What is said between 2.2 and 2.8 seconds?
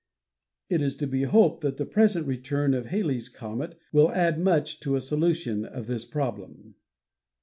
return